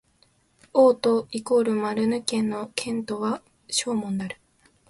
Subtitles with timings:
[0.73, 4.39] オート＝マルヌ県の県都はショーモンである